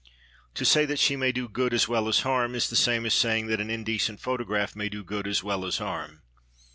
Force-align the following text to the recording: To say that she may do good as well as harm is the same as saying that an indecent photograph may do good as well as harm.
To 0.55 0.65
say 0.65 0.85
that 0.85 0.97
she 0.97 1.15
may 1.15 1.31
do 1.31 1.47
good 1.47 1.75
as 1.75 1.87
well 1.87 2.07
as 2.07 2.21
harm 2.21 2.55
is 2.55 2.71
the 2.71 2.75
same 2.75 3.05
as 3.05 3.13
saying 3.13 3.45
that 3.49 3.61
an 3.61 3.69
indecent 3.69 4.19
photograph 4.19 4.75
may 4.75 4.89
do 4.89 5.03
good 5.03 5.27
as 5.27 5.43
well 5.43 5.63
as 5.63 5.77
harm. 5.77 6.23